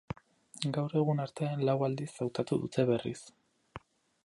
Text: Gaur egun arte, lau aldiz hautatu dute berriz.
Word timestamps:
Gaur 0.77 0.95
egun 1.01 1.21
arte, 1.25 1.51
lau 1.69 1.77
aldiz 1.89 2.09
hautatu 2.25 2.59
dute 2.65 2.89
berriz. 2.91 3.21